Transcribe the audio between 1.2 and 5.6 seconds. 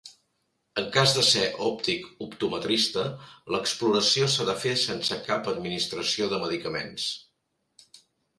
ser òptic optometrista, l'exploració s'ha de fer sense cap